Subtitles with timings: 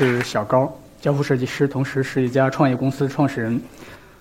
[0.00, 3.60] 是小高，交互设计师，同时是一家创业公司创始人。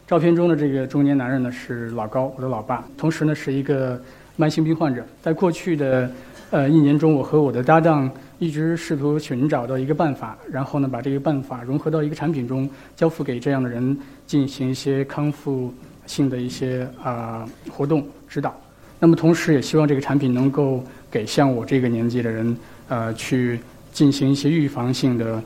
[0.05, 3.97] 照片中的这个中年男人呢是老高，我的老爸，同时呢是一个
[4.35, 5.01] 慢性病患者。
[5.21, 6.11] 在过去的
[6.49, 15.73] 呃一年中，我和我的搭档一直试图寻找到一个办法，然后呢把这个办法融合到一个产品中，交付给这样的人进行一些康复
[16.05, 18.53] 性的一些啊活动指导。
[18.99, 22.57] 那么同时也希望这个产品能够给像我这个年纪的人
[22.89, 23.57] 呃去。
[23.91, 25.43] 进行一些预防性的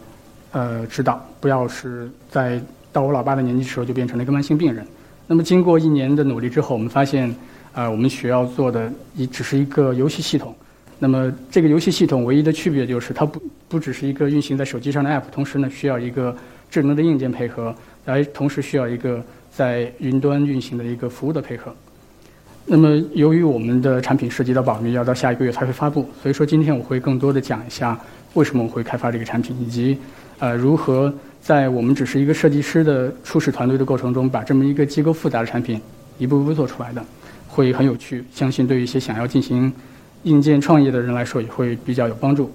[0.53, 2.61] 呃指导，不要是在
[2.93, 4.85] 到我老爸的年纪时候就变成了一个慢性病人。
[5.27, 7.33] 那么经过一年的努力之后，我们发现，
[7.73, 10.55] 啊，我们需要做的一只是一个游戏系统。
[10.99, 16.33] 那么这个游戏系统唯一的区别就是它不不只是一个运行在手机上的 App，同时呢需要一个
[16.69, 17.75] 智能的硬件配合，
[18.05, 21.73] 来同时需要一个在云端运行的一个服务的配合。
[22.65, 27.99] 那么由于我们的产品涉及到保密，要到下一个月才会发布，所以说今天我会更多的讲一下。
[28.35, 29.95] 为什么我会开发这个产品，以及
[30.43, 35.79] 呃如何在我们只是一个设计师的初始团队的过程中，把这么一个机构复杂的产品
[36.17, 37.01] 一步步做出来的，
[37.47, 38.25] 会很有趣。
[38.33, 39.71] 相信对于一些想要进行
[40.23, 42.51] 硬件创业的人来说，也会比较有帮助。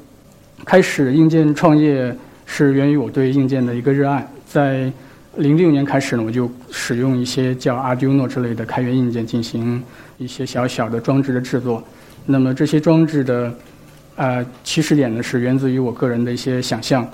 [0.67, 2.15] 开始硬件创业
[2.45, 4.27] 是源于我对硬件的一个热爱。
[4.47, 4.93] 在
[5.37, 9.83] 零六年开始呢，我就使用一些叫 Arduino 之类的开源硬件进行
[10.19, 11.83] 一些小小的装置的制作。
[12.27, 13.55] 那么这些装置的
[14.17, 17.09] 呃，起始点呢是源自于我个人的一些想象。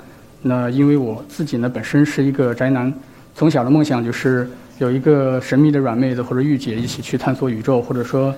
[0.47, 2.92] 那因为我自己呢本身是一个宅男，
[3.34, 4.47] 从小的梦想就是
[4.78, 8.34] 有一个神秘的软妹子或者御姐一起去探索宇宙，或者说，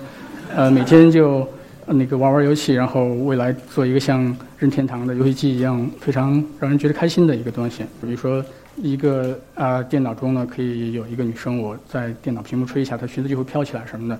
[0.55, 1.45] 呃，每天就
[1.85, 7.83] 那个玩玩游戏，然后未来做一个像任天堂的游戏机一样非常让人觉得开心的一个东西。
[8.01, 8.43] 比如说，
[8.77, 14.19] 一个啊电脑中呢可以有一个女生，我在电脑屏幕吹一下，她裙子就会飘起来什么的。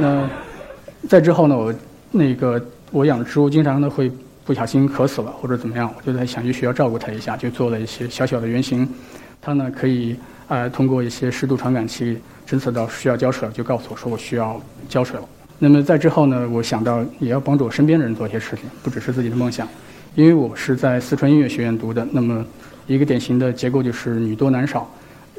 [0.00, 0.28] 那
[1.06, 1.74] 再之后呢，我
[2.10, 2.60] 那个。
[2.94, 4.12] 我养的植物经常呢会
[4.44, 8.88] 不小心渴死了或者怎么样，我就在想，去学校照顾他一下，就做了一些小小的原型。
[9.40, 10.16] 它呢可以
[10.48, 15.24] 啊通过一些湿度传感器侦测到需要浇水了，就告诉我说我需要浇水了。
[15.58, 19.68] 那么在之后呢，我想到也要帮助我身边的人做一些事情，不只是自己的梦想。
[20.16, 22.44] 因为我是在四川音乐学院读的，那么
[22.86, 24.90] 一个典型的结构就是女多男少。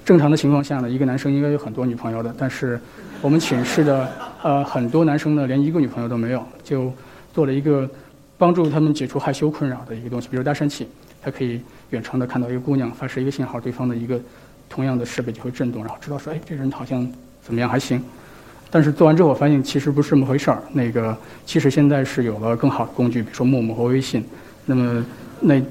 [0.06, 2.80] 正常的情况下呢，一个男生应该有很多女朋友的，但是
[3.22, 4.09] 我们寝室的
[4.41, 6.90] 呃很多男生呢连一个女朋友都没有，就。
[7.34, 7.90] 做了一个
[8.43, 10.85] 帮助他们解除害羞困扰的一个东西，比如搭讪器，
[11.21, 11.61] 它可以
[11.91, 14.19] 远程的看到一个姑娘发射一个信号，对方的一个
[14.67, 17.09] 同样的设备就会震动，然后知道说，哎，这人好像
[17.41, 18.03] 怎么样还行。
[18.69, 20.61] 但是做完之后，我发现其实不是这么回事儿。
[20.73, 24.21] 那个其实现在是有了更好的工具，比如说陌陌和微信。
[24.65, 25.05] 那么
[25.39, 25.61] 那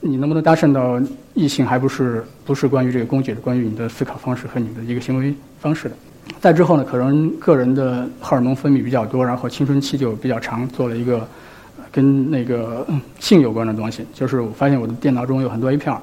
[0.00, 1.00] 你能不能搭讪到
[1.32, 5.96] 异性，还不是不是关于这个工具，是关于你的思考方式和你的一个行为方式的。
[6.42, 11.26] 再之后呢，可能个人的荷尔蒙分泌比较多，然后青春期就比较长，做了一个
[11.90, 12.86] 跟那个
[13.18, 14.04] 性有关的东西。
[14.12, 15.96] 就是我发现我的电脑中有很多 A 片，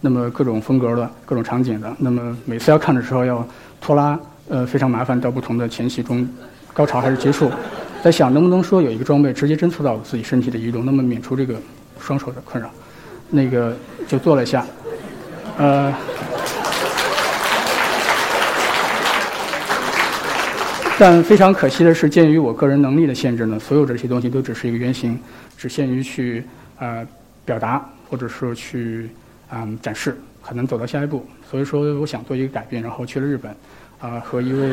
[0.00, 3.46] 那么各种风格的、各种场景的，那么每次要看的时候要
[3.80, 5.20] 拖拉，呃，非常麻烦。
[5.20, 6.28] 到不同的前戏中，
[6.72, 7.50] 高潮还是结束，
[8.02, 11.54] 在想能不能说有一个装备直接侦测到自己身体的移动，那么免除这个
[12.00, 12.70] 双手的困扰。
[13.30, 13.76] 那个
[14.06, 14.64] 就做了一下，
[15.58, 15.92] 呃。
[21.04, 25.18] 但非常可惜的是，鉴于我个人能力的限制呢，所有这些东西都只是一个原型，
[25.58, 26.44] 只限于去
[26.78, 27.04] 呃
[27.44, 29.10] 表达，或者说去
[29.50, 31.26] 嗯展示，很难走到下一步。
[31.50, 33.52] 所以说，我想做一个改变，然后去了日本，
[33.98, 34.70] 啊，和一位，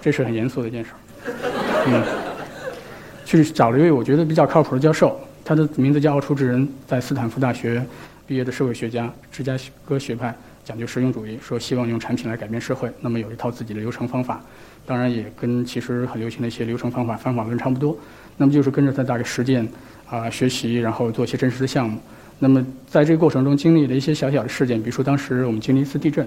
[0.00, 0.90] 这是很严肃的一件事，
[1.88, 2.00] 嗯，
[3.24, 7.84] 去找了一位我觉得比较靠谱的教授，他的名字叫奥出之人，在斯坦福大学
[8.24, 10.32] 毕业的社会学家，芝加哥学派。
[10.64, 14.40] 讲究实用主义，说希望用产品来改变社会，那么有一套自己的流程方法，
[14.86, 17.96] 当然也跟其实很流行的一些流程方法方法论差不多。
[18.36, 19.66] 那么就是跟着他大概实践
[20.08, 21.98] 啊学习，然后做一些真实的项目。
[22.38, 26.26] 那么在这个过程中经历了一些小小的事件，比如说当时我们经历一次地震，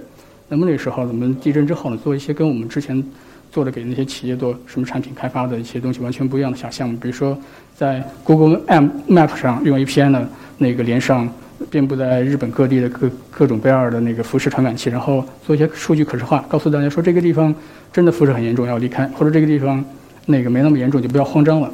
[0.49, 3.03] 那么那时候我们地震之后呢，做一些跟我们之前
[3.51, 7.37] 做的给那些企业做什么产品开发的一些东西完全不一样的小项目，比如说
[7.75, 8.61] 在 Google
[9.07, 10.27] Map 上用 API 呢
[10.57, 11.31] 那个连上。
[11.69, 17.53] 遍布在日本各地的各各种各样的那个辐射传感器，然后做一些数据可视化，告诉大家说这个地方
[17.91, 19.83] 真的辐射很严重，要离开；或者这个地方
[20.25, 21.71] 那个没那么严重，就不要慌张了。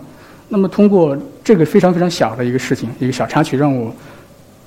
[0.47, 3.93] 那么通过这个非常非常小的一个事情，一个小插曲，让我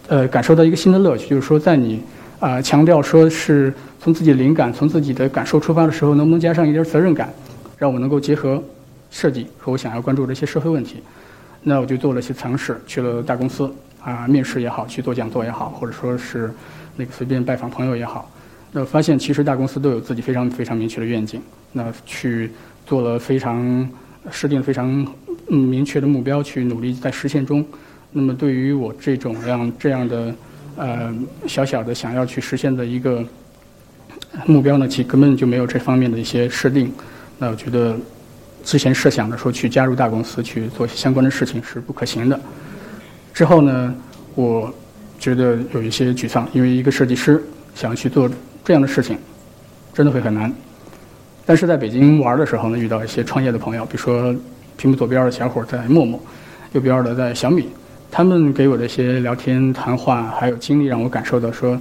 [0.08, 2.00] 呃感受到一个新的乐趣，就是说在你
[2.38, 7.32] 啊强调说是从自己灵感、从自己的感受出发的时候，能不能加上一点责任感，
[7.78, 8.62] 让我能够结合
[9.10, 11.02] 设计和我想要关注的一些社会问题。
[11.62, 13.72] 那我就做了些尝试，去了大公司。
[14.04, 16.52] 啊，面试也好，去做讲座也好，或者说是
[16.96, 18.30] 那个随便拜访朋友也好，
[18.72, 21.40] 那发现其实大公司都有自己非常非常明确的愿景。
[21.72, 22.50] 那去
[22.84, 23.88] 做了非常
[24.30, 25.06] 设定非常
[25.48, 27.64] 嗯明确的目标去努力在实现中。
[28.10, 30.34] 那么对于我这种样这样的
[30.76, 31.14] 呃
[31.46, 33.24] 小小的想要去实现的一个
[34.44, 36.92] 目标呢，其根本就没有这方面的一些设定。
[37.38, 37.96] 那我觉得
[38.64, 42.38] 之前设想的说去加入大公司去做相关的事情是不可行的。
[43.32, 43.94] 之后呢，
[44.34, 44.72] 我
[45.18, 47.42] 觉得有一些沮丧，因为一个设计师
[47.74, 48.30] 想要去做
[48.64, 49.16] 这样的事情，
[49.94, 50.52] 真的会很难。
[51.44, 54.34] 但是在北京玩的时候呢，遇到一些创业的朋友，比如说
[54.76, 56.20] 屏幕左边的小伙在陌陌，
[56.72, 57.68] 右边的在小米，
[58.10, 61.80] 他们给我的一些聊天谈话还有经历，让我感受到说，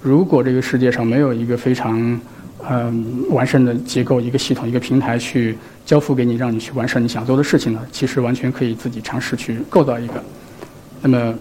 [0.00, 2.20] 如果这个世界上没有一个非常
[2.68, 10.14] 嗯完善的结构、一个系统、一个平台去交付给你，让你去完成你想做的事情呢，其实完全可以自己尝试去构造一个。
[11.06, 11.34] 那么，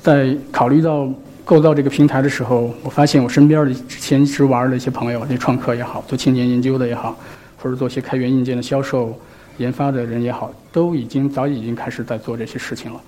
[0.00, 1.06] 在考虑到
[1.44, 7.14] 构造这个平台的时候，我发现我身边的之前一直玩的一些朋友，那创客也好，做青年研究的也好，
[7.58, 9.14] 或者做些开源硬件的销售、
[9.58, 12.98] 研发的人也好，都已经早已经开始在做这些事情了。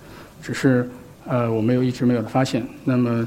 [0.42, 0.86] 只是
[1.26, 2.62] 呃，我没有一直没有的发现。
[2.84, 3.26] 那么，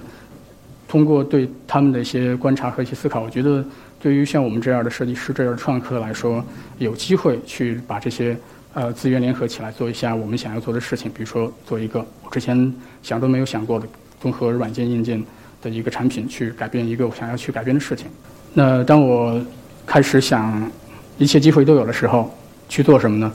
[0.88, 3.66] 通过对他们的一些观察和一些思考，我觉得
[4.00, 6.46] 对于像我们这样的设计师、这样的创客来说，
[6.78, 8.38] 有机会去把这些。
[8.78, 12.72] 呃，资源联合起来做一下我们想要做的事情，比如说做一个我之前
[13.02, 13.88] 想都没有想过的
[14.22, 15.20] 综合软件硬件
[15.64, 18.06] 的一个产品，去改变一个我想要去改变的事情。
[18.54, 19.44] 那当我
[19.84, 20.72] 开始想
[21.18, 22.32] 一切机会都有的时候，
[22.70, 23.34] 去做什么呢？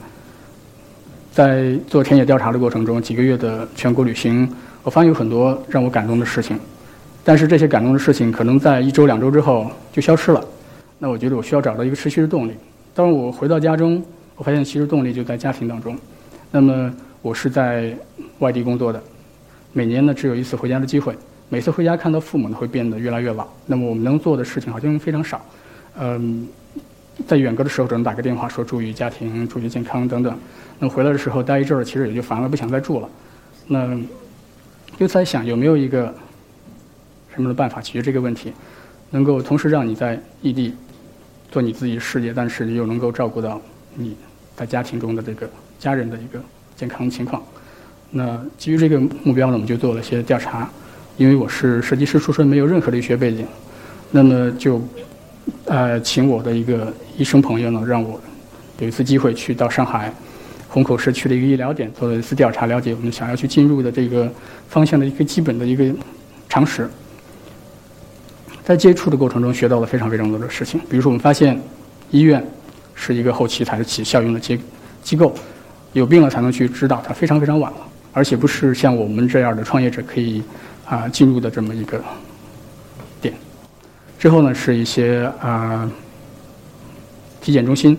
[1.33, 4.49] 在做田野调查的过程中，几个月的全国旅行，
[4.85, 6.56] 我发现有很多让我感动的事情，
[7.25, 10.41] 但是这些感动的事情可能在一周两周之后就消失了。
[11.00, 12.53] 那我觉得我需要找到一个持续的动力。
[12.94, 14.00] 当我回到家中。
[14.37, 15.96] 我发现其实动力就在家庭当中。
[16.50, 17.96] 那么我是在
[18.38, 19.02] 外地工作的，
[19.73, 21.17] 每年呢只有一次回家的机会。
[21.49, 23.46] 每次回家看到父母呢会变得越来越老。
[23.67, 25.44] 那么我们能做的事情好像非常少。
[25.99, 26.49] 嗯，
[27.26, 30.38] 在远隔的时候只能打个电话说注意家庭、注意健康等等。
[30.79, 33.08] 那回来的时候待一阵儿其实也就烦了，不想再住了。
[33.67, 34.00] 那
[34.99, 36.12] 就在想有没有一个
[37.34, 38.52] 什么的办法解决这个问题，
[39.11, 40.75] 能够同时让你在异地
[41.50, 43.61] 做你自己事业，但是又能够照顾到
[43.94, 44.17] 你。
[44.55, 45.49] 在家庭中的这个
[45.79, 46.39] 家人的一个
[46.77, 47.43] 健康情况，
[48.11, 50.71] 那基于这个目标呢，我们就做了些调查。
[51.17, 53.47] 因为我是设计师出身，没有任何的医学背景，
[54.11, 54.81] 那么就
[55.65, 58.21] 呃请我的一个医生朋友呢，让我
[58.79, 60.12] 有一次机会去到上海
[60.69, 64.31] 虹口市区的一个医疗点做了一次调查，了解我们想要去进入的这个
[64.69, 65.91] 方向的一个基本的一个
[66.47, 66.89] 常识。
[68.62, 71.59] 在接触的过程中，学到了非常非常多的事情，比如说我们发现
[72.11, 72.47] 医院。
[72.94, 74.59] 是一个后期才是起效用的机
[75.03, 75.35] 机构，
[75.93, 77.79] 有病了才能去知道它，非常非常晚了，
[78.12, 80.43] 而且不是像我们这样的创业者可以
[80.87, 82.03] 啊进入的这么一个
[83.21, 83.35] 点。
[84.19, 85.91] 之后呢，是一些啊
[87.41, 87.99] 体检中心，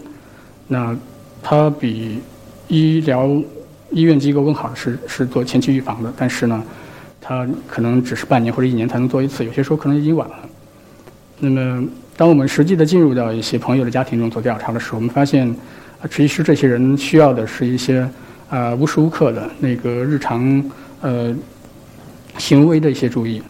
[0.67, 0.95] 那
[1.41, 2.21] 它比
[2.67, 3.29] 医疗
[3.91, 6.63] 医院机构更好的是是做前期预防的，但是呢，
[7.19, 10.35] 它可能只是半年或者一年才能做一次，有些时候可能已经晚了。
[11.39, 11.85] 那么。
[12.15, 15.53] 当我们实际的进入到一些朋友的家庭中做调查的时候，我们发现，
[16.11, 18.07] 其实这些人需要的是一些
[18.49, 20.63] 啊无时无刻的那个日常
[21.01, 21.35] 呃
[22.37, 23.41] 行为的一些注意。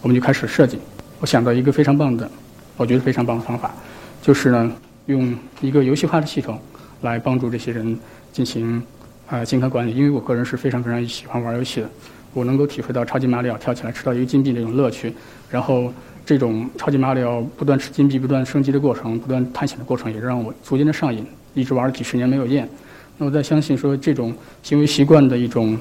[0.00, 0.78] 我们就开始设计。
[1.20, 2.30] 我想到一个非常棒的，
[2.78, 3.74] 我觉得非常棒的方法，
[4.22, 4.72] 就是呢
[5.04, 6.58] 用一个游戏化的系统
[7.02, 7.98] 来帮助这些人
[8.32, 8.82] 进行
[9.26, 9.94] 啊健康管理。
[9.94, 11.90] 因为我个人是非常非常喜欢玩游戏的，
[12.32, 15.12] 我能够体会到超级马里奥跳起来吃到一个金币这种乐趣，
[15.50, 15.92] 然后。
[16.28, 22.68] 这种超级马里奥不断吃金币、不断升级的过程、不断探险的过程，也让我逐渐的上瘾，一直玩了几十年没有厌。
[23.16, 24.30] 那我在相信说，这种
[24.62, 25.74] 行为习惯的一种，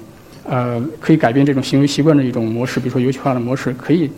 [0.45, 4.09] 呃，可以改变这种行为习惯的一种模式，比如说游戏化的模式，可以，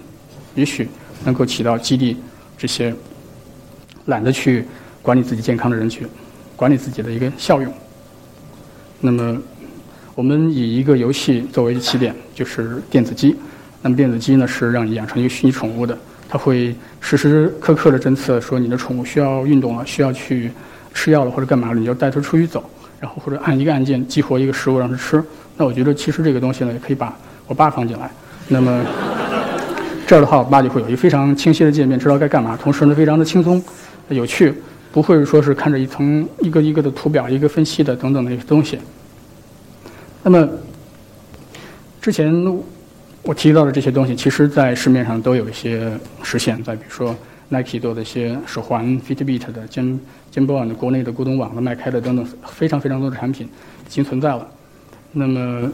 [0.53, 0.88] 也许
[1.25, 2.15] 能够起到激励
[2.55, 2.93] 这些
[4.05, 4.63] 懒得去
[5.01, 6.07] 管理自己健康的人群，
[6.55, 7.74] 管理自己的一个效用。
[9.01, 9.36] 那么，
[10.13, 13.36] 我们以一个游戏作为起点，就是电子鸡。
[13.81, 15.98] 那么电子鸡呢，是让你养成一个虚拟宠物的。
[16.31, 20.51] 它会时时刻刻的侦测，说你的宠物需要运动了，需要去
[20.93, 22.63] 吃药了，或者干嘛了，你就带它出去走，
[23.00, 25.24] 然后或者按一个按键激活一个食物让它吃。
[25.57, 27.17] 那我觉得其实这个东西呢，也可以把
[27.48, 28.12] 我爸放进来。
[28.48, 28.86] 那么
[30.05, 33.59] 这样的话，我爸就会有一个非常清晰的界面，知道该干嘛，同时呢，非常的轻松、
[34.09, 34.53] 有趣，
[34.91, 38.77] 不会说是看着一层一个一个的图表、一个分析的等等的一些东西。
[40.21, 40.48] 那么
[42.00, 42.31] 之前。
[43.21, 45.91] 我提到的这些东西，其实在市面上都有一些
[46.23, 46.61] 实现。
[46.63, 47.15] 再比如说
[47.49, 49.99] ，Nike 做的一些手环，Fitbit 的肩
[50.31, 54.47] 肩包的国内的古董网的卖开的等等，非常非常多的产品已经存在了。
[55.11, 55.71] 那么，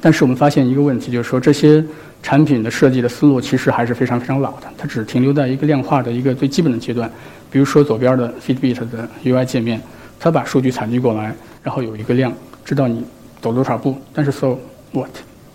[0.00, 1.84] 但是我们发现一个问题，就是说这些
[2.22, 7.10] 产品的设计的思路其实还是非常非常老的，它只停留在一个量化的一个最基本的阶段。
[7.50, 9.80] 比如说左边的 Fitbit 的 UI 界面，
[10.18, 12.32] 它把数据采集过来，然后有一个量，
[12.64, 13.04] 知道你
[13.42, 13.96] 走多少步。
[14.14, 14.56] 但是 so
[14.92, 15.10] what？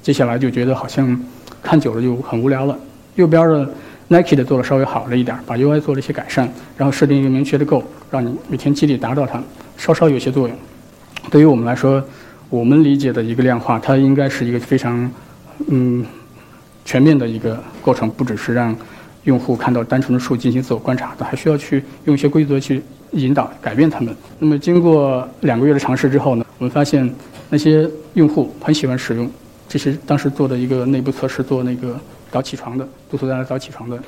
[0.06, 1.20] 接下来就觉得好像
[1.64, 2.78] 看久了就很无聊了。
[3.16, 3.68] 右边的
[4.08, 6.48] Nike 的做的稍微好了一点，把 UI 做了一些改善，
[6.78, 7.82] 然后设定一个明确的 goal，
[8.12, 9.42] 让你每天激励达到它，
[9.78, 10.56] 稍稍有些作用。
[11.32, 12.04] 对于我们来说，
[12.52, 15.12] 我们理解的一个量化，它应该是一个非常
[15.70, 16.06] 嗯
[16.86, 18.76] 全面的一个过程，不只是让
[19.24, 22.80] 用户看到单纯的数进行自我观察的，还需要去用一些规则去
[23.14, 24.16] 引导改变他们。
[24.38, 27.12] 那么经过两个月的尝试之后呢，我们发现
[27.50, 29.28] 那些用户很喜欢使用，
[29.68, 32.00] 这是当时做的一个内部测试，做那个
[32.32, 34.00] 早起床的，督促大家早起床的。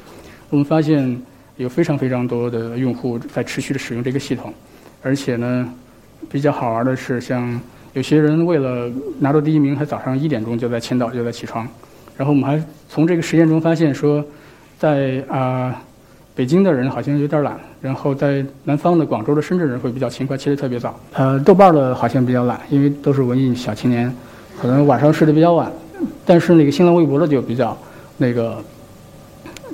[0.50, 1.22] 我们发现
[1.58, 4.54] 有非常非常多的用户在持续的使用这个系统，
[5.02, 5.70] 而且呢。
[6.30, 7.62] 比较好玩的是，像
[7.94, 11.66] 有些人为了拿到第一名，还早上一点钟就在签到，就在起床。
[12.18, 14.26] 然后我们还从这个实验中发现说，
[14.78, 15.80] 在啊
[16.36, 21.00] 北京的人好像有点懒，然后在南方的广州的深圳人会比较勤快，起得特别早。
[21.14, 24.14] 呃，豆瓣的好像比较懒，因为都是文艺小青年，
[24.62, 25.72] 可能晚上睡得比较晚。
[26.26, 27.76] 但是那个新浪微博的就比较
[28.18, 28.58] 那个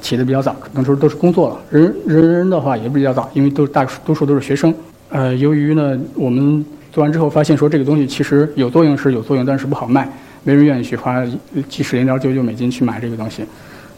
[0.01, 1.59] 起得比较早，可能说都是工作了。
[1.69, 4.73] 人人人的话也比较早，因为都大多数都是学生。
[5.09, 10.07] 呃，由于呢，我们做完之后发现说这个东西其实有作用是有作用，但是不好卖，
[10.43, 11.25] 没人愿意去花
[11.67, 13.43] 几十零点九九美金去买这个东西。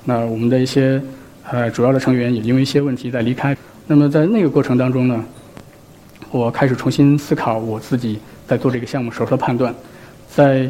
[0.05, 1.01] 那我们的一些
[1.49, 3.55] 呃主要的成员也因为一些问题在离开。
[3.87, 5.23] 那么在那个过程当中呢，
[6.31, 9.73] 我开始重新思考我自己在做这个项目时候的判断。
[10.29, 10.69] 在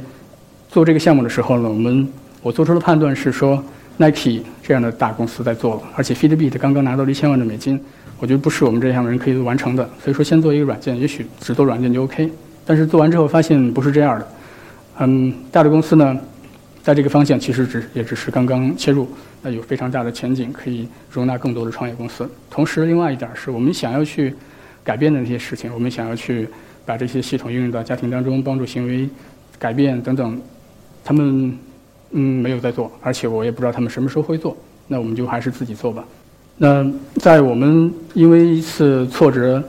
[0.70, 2.08] 做这个项目的时候呢，我们
[2.42, 3.64] 我做出的判断是说
[3.98, 7.80] ，Nike 这样的大公司在做了，而且 Fitbit 刚刚拿到了一千万的美金。
[8.18, 12.32] 我觉得不是我们这样的人可以完成的，所以说先做一个软件，也许只做软件就 OK。
[12.66, 14.28] 但是做完之后发现不是这样的，
[15.00, 16.18] 嗯，大的公司呢，
[16.82, 19.08] 在这个方向其实只也只是刚刚切入，
[19.42, 22.28] 那有非常大的前景，可以容纳更多的创业公司。
[22.50, 24.34] 同时，另外一点是我们想要去
[24.82, 26.48] 改变的那些事情，我们想要去
[26.86, 29.10] 把这些系统应用到家庭当中，帮助行为
[29.58, 30.40] 改变等等，
[31.04, 31.58] 他们
[32.12, 34.56] 嗯没有在做，而且我也不知道他们什么时候会做，
[34.88, 36.04] 那我们就还是自己做吧。
[36.58, 36.86] 那
[37.16, 39.62] 在我们因为一次挫折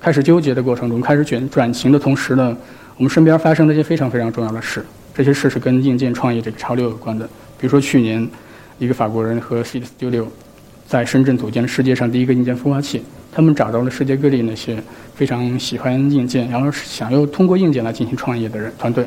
[0.00, 2.56] 开始纠结的过程中，开始转转型的同时呢，
[2.96, 4.84] 我们身边发生了一些非常非常重要的事。
[5.14, 7.26] 这些事是跟硬件创业这个潮流有关的。
[7.58, 8.28] 比如说去年，
[8.78, 10.26] 一个法国人和 Seed Studio
[10.86, 13.02] 在深圳组建了世界上第一个硬件孵化器。
[13.30, 14.80] 他们找到了世界各地那些
[15.14, 19.04] 非常喜欢硬件，然后想要通过硬件来进行创业的人团队。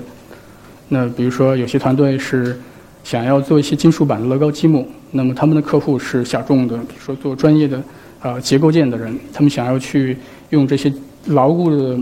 [0.92, 2.56] 那比如说有些团队是。
[3.04, 7.82] 想要做一些金属板的乐高积木，那么他们的客户是小众的，比如说做专业的
[8.22, 10.16] 呃结构件的人，他们想要去
[10.52, 10.94] 用这些
[11.26, 11.98] 牢固的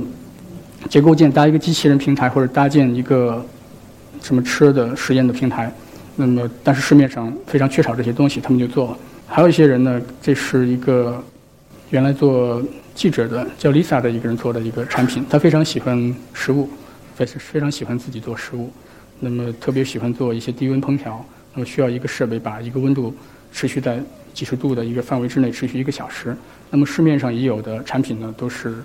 [0.89, 3.41] 结构件搭一个机器人平台，或者搭建一个
[4.21, 5.73] 什么车的实验的平台。
[6.17, 8.97] 那么，但是市面上非常缺少这些东西，他们就做了。
[9.25, 11.23] 还有一些人呢，这是一个
[11.91, 12.61] 原来做
[12.93, 16.69] 记者的叫 Lisa 的一个人做的一个产品，他非常喜欢食物，
[17.25, 18.71] 非非常喜欢自己做食物。
[19.19, 23.13] 那么特别喜欢做一些低温烹调，那么需要一个设备把一个温度
[23.51, 24.01] 持续在
[24.33, 26.35] 几十度的一个范围之内持续一个小时。
[26.69, 28.75] 那么市面上已有的产品呢，都是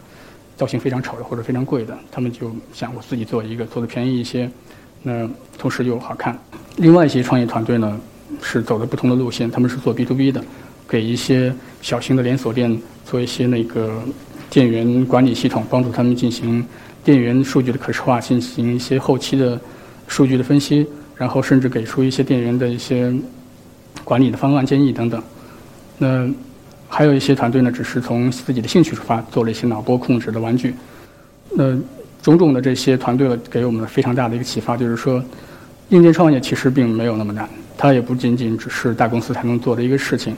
[0.56, 1.96] 造型非常丑的或者非常贵的。
[2.10, 4.50] 他们就想我自己做一个，做的便宜一些，
[5.02, 6.36] 那同时又好看。
[6.78, 8.00] 另外一些创业团队呢，
[8.42, 10.44] 是走的不同的路线，他们是做 B to B 的，
[10.88, 14.02] 给一些小型的连锁店做一些那个
[14.50, 16.66] 店员管理系统，帮助他们进行
[17.04, 19.60] 电源数据的可视化，进行一些后期的。
[20.06, 23.10] 数据的分析，然后甚至给出一些电源的一些
[24.04, 25.20] 管理的方案建议等等。
[25.96, 26.28] 那
[26.90, 30.74] 还有一些团队呢，只是从自己的兴趣出发，做了一些脑波控制的玩具。
[31.56, 31.74] 那
[32.22, 35.24] 种种的这些团队给我们非常大的一个启发，就是说，
[35.88, 40.36] 硬件创业其实并没有那么难，它也不仅仅只是大公司才能做的一个事情。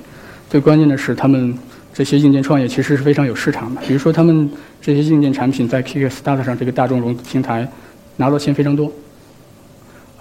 [0.49, 1.53] 最关键的是，他们
[1.97, 3.81] 这些硬件创业其实是非常有市场的。
[3.81, 4.51] 比如说，他们
[4.83, 7.67] 这些硬件产品在 Kickstarter 上这个大众融资平台
[8.17, 8.93] 拿到钱非常多。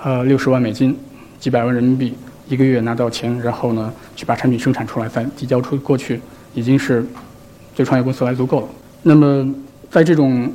[0.02, 0.98] 呃，六十万美金，
[1.38, 2.14] 几百万人民币，
[2.48, 6.22] 一个月拿到钱，然后呢，去把产品生产出来，再递交出过去，
[6.54, 7.06] 已经是
[7.76, 8.68] 对创业公司来足够了。
[9.04, 9.54] 那么，
[9.92, 10.50] 在这种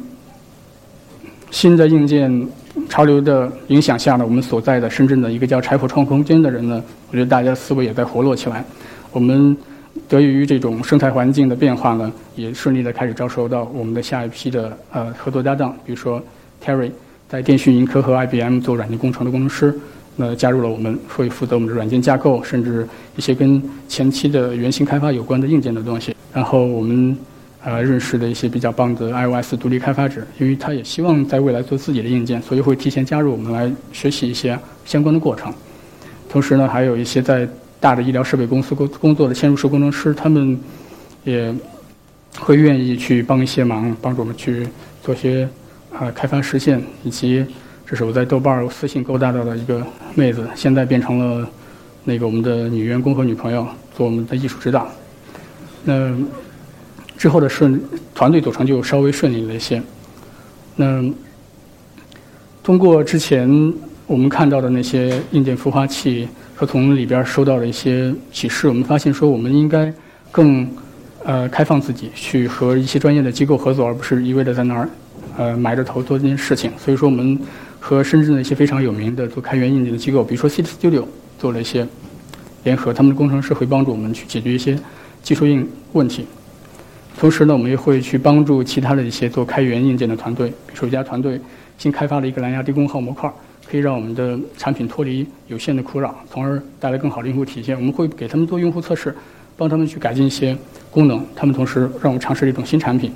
[1.51, 2.49] 新的硬件
[2.89, 8.65] 潮流的影响下呢，我们所在的深圳的一个叫柴火创空间的人呢，我觉得大家思维也在活络起来。
[9.13, 9.55] 我们
[10.11, 16.23] 得益于这种生态环境的变化呢，也顺利的开始招收到我们的下一批的呃合作搭档，比如说
[16.63, 16.91] Terry。
[17.31, 19.73] 在电讯盈科和 IBM 做软件工程的工程师，
[20.17, 26.13] 那加入了我们，会负责我们的软件架构，甚至一些跟前期的原型开发有关的硬件的东西。
[26.35, 27.17] 然后我们
[27.63, 35.55] 呃认识的一些比较棒的 iOS 独立开发者，因为他也希望在未来做自己的硬件，所以会提前加入我们来学习一些相关的过程。
[36.29, 37.49] 同时呢，还有一些在
[37.81, 40.61] 大的医疗设备公司工工作的嵌入式工程师，他们
[41.25, 41.53] 也
[42.39, 44.67] 会愿意去帮一些忙，帮助我们去
[45.03, 45.49] 做些
[45.93, 47.45] 啊开发实现，以及
[47.87, 49.85] 这是我在豆瓣儿私信勾搭到的一个
[50.15, 51.49] 妹子，现在变成了
[52.05, 54.87] 那个我们的女员工和女朋友，做我们的艺术指导。
[55.83, 56.15] 那
[57.17, 57.83] 之后的顺
[58.15, 59.83] 团队组成就稍微顺利了一些。
[60.77, 61.03] 那
[62.63, 63.75] 通过之前
[64.07, 66.29] 我们看到的那些硬件孵化器
[66.61, 69.91] 和从里边收到的一些启示，我们发现说我们应该
[70.31, 70.69] 更
[71.25, 74.87] 呃开放自己，去和一些专业的机构合作，而不是一味的在那儿
[75.39, 76.71] 呃埋着头做这件事情。
[76.77, 77.41] 所以说，我们
[77.79, 81.07] 和深圳的一些非常有名的做开源硬件的机构，比如说 City Studio，
[81.39, 81.87] 做了一些
[82.65, 84.79] 联合，他们的工程师会帮助我们去解决一些
[85.23, 86.27] 技术硬问题。
[87.19, 91.41] 同时呢，我们也会去帮助其他的一些做开源硬件的团队，比如说一家团队
[91.79, 93.33] 新开发了一个蓝牙低功耗模块，
[93.71, 97.77] 可以让我们的产品脱离有限的苦扰，从而带来更好的用户体验。
[97.77, 99.15] 我们会给他们做用户测试，
[99.57, 100.57] 帮他们去改进一些
[100.91, 101.25] 功能。
[101.37, 103.13] 他们同时让我们尝试一种新产品。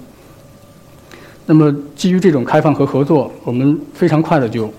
[1.44, 4.73] 那么基于这种开放和合作，我们非常快的就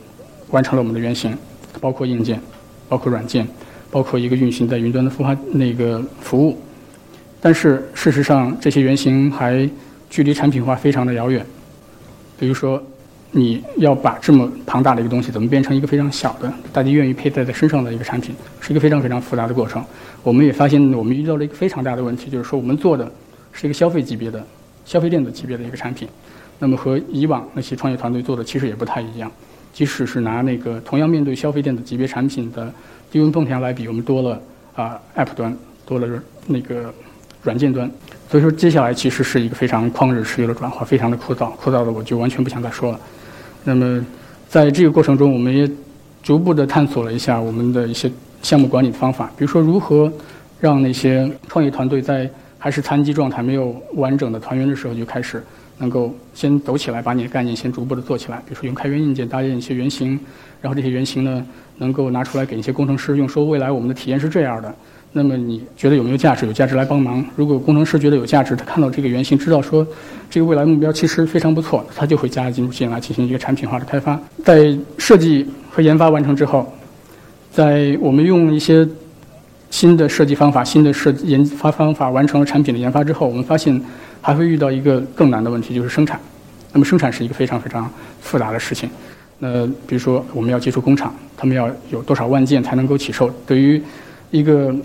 [0.51, 1.37] 完成了我们的原型，
[1.81, 2.39] 包括硬件，
[2.87, 3.45] 包括软件，
[3.91, 6.57] 包括一个运行在云端的孵化那个服务。
[7.41, 9.69] 但是事实上，这些原型还
[10.09, 11.45] 距离产品化非常的遥远。
[12.39, 12.81] 比如说，
[13.37, 19.83] 你要把这么庞大的一个东西，怎么变成一个非常小的、大家愿意佩戴在身上的一个产品，是一个非常非常复杂的过程。
[20.23, 23.11] 我们也发现，我们遇到了一个非常大的问题，就是说，我们做的
[23.51, 24.41] 是一个消费级别的、
[24.85, 26.07] 消费电子级别的一个产品，
[26.59, 29.29] 那么和以往那些创业团队做的其实也不太一样。
[29.73, 32.73] 即使是拿那个同样面对消费电子级别产品的
[33.11, 34.41] 低温泵调来比，我们多了
[34.75, 35.53] 啊，App 端
[35.85, 36.07] 多了
[36.47, 36.93] 那个。
[37.43, 37.87] 软件端，
[38.27, 42.99] 所以说接下来其实是一个非常旷日持久的转化，非常的枯燥，枯燥的我就完全不想再说了。
[43.65, 44.05] 那么，
[44.47, 45.69] 在这个过程中，我们也
[46.23, 48.09] 逐步的探索了一下我们的一些
[48.41, 50.11] 项目管理方法，比如说如何
[50.59, 55.43] 让那些创业团队在还是残疾状态、没有完整的团员的时候就开始
[55.77, 58.37] 能够先走起来，把你的概念先逐步的做起来。
[58.39, 60.19] 比如说用开源硬件搭建一些原型，
[60.61, 61.45] 然后这些原型呢
[61.77, 64.73] 能够拿出来给一些工程师用，说未来我们的体验是这样的。
[65.17, 66.45] 那么你觉得有没有价值？
[66.45, 67.25] 有价值来帮忙。
[67.37, 69.87] 如果工程师觉得有价值，他看到这个原型，知道说
[70.29, 74.19] 这个未来目标其实非常不错，他就会加入进来进行一个产品化的开发。
[74.43, 76.69] 在设计和研发完成之后，
[77.49, 78.85] 在我们用一些
[79.69, 83.81] 新的设计方法、新的设计研发方法完成了产品的研发之后，我们发现
[84.25, 86.19] 还会遇到一个更难的问题，就是生产。
[86.73, 87.87] 那么生产是一个非常非常
[88.21, 88.89] 复杂的事情。
[89.37, 93.29] 那比如说我们要接触工厂，他们要有多少万件才能够起售？
[93.45, 93.79] 对于
[94.31, 94.75] 一个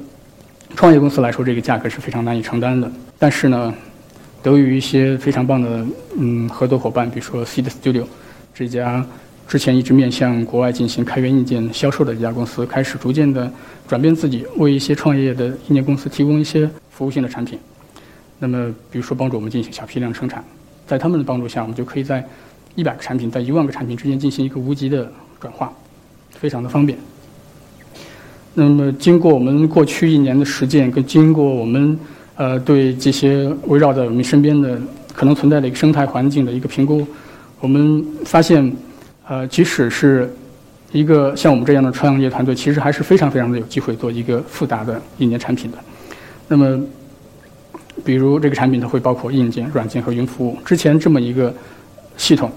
[0.76, 2.92] 创业公司来说，这个价格是非常难以承担的。
[3.18, 3.72] 但是呢，
[4.42, 5.86] 得益于一些非常棒的
[6.18, 8.04] 嗯合作伙伴，比如说 Seed Studio
[8.54, 9.02] 这家
[9.48, 13.50] 之前一直面向国外进行开源硬件销售的一家公司，开始逐渐的
[13.88, 17.58] 转变自己，为一些创业的硬件公司提供一些服务性的产品。
[18.42, 20.42] 那么，比如说帮助我们进行小批量生产，
[20.86, 22.26] 在他们的帮助下，我们就可以在
[22.74, 25.70] 一百个产品在一万个产品之间进行一个无极的转化，
[26.30, 26.98] 非常的方便。
[28.54, 31.98] 那么，经过我们过去一年的实践，跟经过我们
[32.34, 34.80] 呃对这些围绕在我们身边的
[35.12, 37.06] 可能存在的一个生态环境的一个评估，
[37.60, 38.72] 我们发现，
[39.28, 40.34] 呃，即使是
[40.92, 45.78] 一个像我们这样的创业团队，其实还是非常非常的有机会做一个复杂的硬件产品的。
[46.48, 46.80] 那么，
[48.04, 50.56] 比如这个产品它会包括硬件、软件和云服务。
[50.64, 51.54] 之前这么一个
[52.16, 52.50] 系统，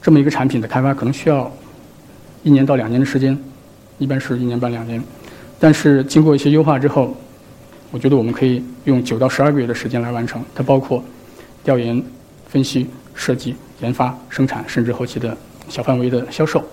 [0.00, 1.50] 这么一个产品的开发，可能需要
[2.42, 3.36] 一年到两年的时间，
[3.98, 5.02] 一般是一年半两年。
[5.58, 7.16] 但是经过一些优化之后，
[7.90, 10.42] 我觉得我们可以用九到十二个月的时间来完成。
[10.54, 11.02] 它包括
[11.62, 12.02] 调研、
[12.48, 15.36] 分析、设计、研发、生产，甚至后期的
[15.68, 16.64] 小范围的销售。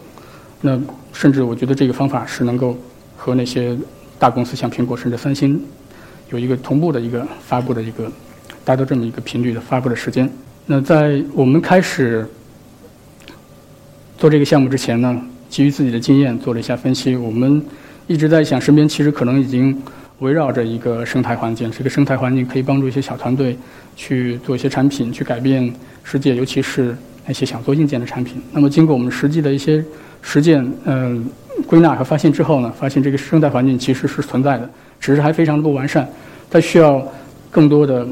[0.61, 0.79] 那
[1.11, 2.77] 甚至我觉得这个方法是能够
[3.15, 3.77] 和那些
[4.17, 5.61] 大公司，像苹果甚至三星，
[6.29, 8.11] 有一个同步的一个发布的一个
[8.63, 10.29] 达到这么一个频率的发布的时间。
[10.65, 12.27] 那在我们开始
[14.17, 17.63] 做这个项目之前呢，基于自己的经验做了一下分析，我们。
[18.09, 19.77] 一直在想，身边其实可能已经
[20.19, 21.69] 围绕着一个生态环境。
[21.69, 23.57] 这个生态环境可以帮助一些小团队
[23.97, 25.69] 去做一些产品，去改变
[26.05, 28.41] 世界，尤其是那些想做硬件的产品。
[28.53, 29.83] 那么，经过我们实际的一些
[30.21, 31.29] 实践、嗯
[31.67, 36.07] 归纳和发现之后呢，发现这个生态环境其实是存在的，只是还非常的不完善。
[36.49, 37.05] 它需要
[37.51, 38.07] 更多的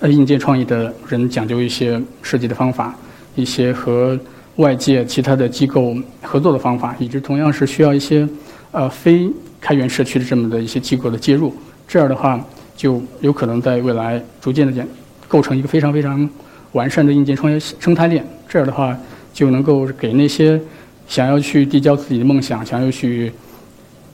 [0.00, 2.94] 呃硬件创意的人讲究一些设计的方法，
[3.34, 4.18] 一些和
[4.56, 8.28] 外界其他的机构合作的方法，以及同样是需要一些。
[8.76, 11.54] 呃，非开源社区的这么的一些机构的介入，
[11.86, 12.44] 这样的话
[12.76, 14.84] 就有可能在未来逐渐的建
[15.28, 16.28] 构成一个非常非常
[16.72, 18.26] 完善的硬件创业生态链。
[18.48, 18.98] 这样的话
[19.32, 20.60] 就能够给那些
[21.06, 23.32] 想要去递交自己的梦想、想要去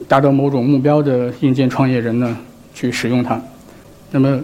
[0.09, 2.37] 达到某种目标的硬件创业人呢
[2.75, 3.41] 去使用它。
[4.11, 4.41] 那么，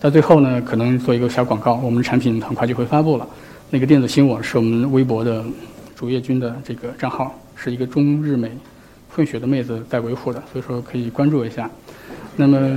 [0.00, 3.26] 在最后呢，可能做一个小广告，我们的产品很快就会发布了。
[3.70, 5.44] 那个电子新网是我们微博的
[5.94, 8.50] 主页君的这个账号，是一个中日美
[9.08, 11.70] 混血的妹子在维护的，所以说可以关注一下。
[12.36, 12.76] 那么，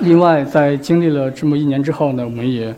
[0.00, 2.74] 另外在经历了这么一年之后呢，我们也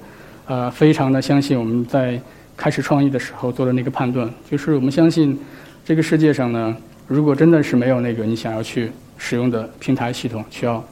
[0.47, 2.21] 呃非常的相信我们在
[2.57, 5.39] 开始创业的时候做的那个判断，就是我们相信
[5.85, 10.83] 这个世界上呢，如果真的是没有那个你想要去使用的平台系统，需要。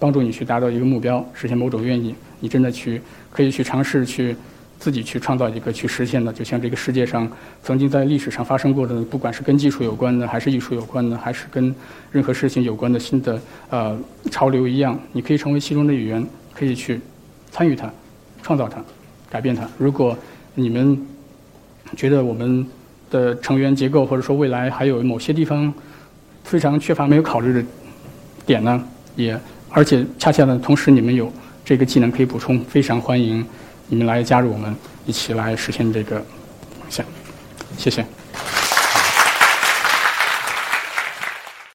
[0.00, 4.36] 帮助你去达到一个目标，实现某种愿意，你真的去可以去尝试去
[4.78, 7.28] 自己去创造一个去实现的，就像这个世界上
[7.64, 11.74] 曾经在历史上发生过的，不管是跟技术有关的，还是艺术有关的，还是跟
[12.12, 13.98] 任何事情有关的新的呃
[14.30, 17.00] 潮流一样，你可以成为其中的一员，可以去
[17.50, 17.92] 参与它，
[18.40, 18.80] 创造它，
[19.28, 19.68] 改变它。
[19.78, 20.16] 如果
[20.54, 20.96] 你们
[21.96, 22.64] 觉得我们
[23.10, 25.72] 的成员结构或者说未来还有某些地方
[26.44, 27.64] 非常缺乏没有考虑的
[28.46, 28.82] 点呢，
[29.16, 29.38] 也。
[29.70, 31.30] 而且恰恰呢，同时你们有
[31.64, 33.44] 这个技能可以补充，非常欢迎
[33.88, 37.04] 你们来加入我们，一起来实现这个梦想。
[37.76, 38.04] 谢谢。